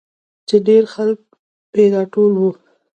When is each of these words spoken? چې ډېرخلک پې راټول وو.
چې 0.47 0.55
ډېرخلک 0.67 1.19
پې 1.73 1.83
راټول 1.93 2.33
وو. 2.39 2.51